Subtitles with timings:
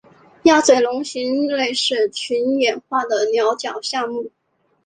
[0.45, 4.31] 鸭嘴龙形类是群衍化的鸟脚下目。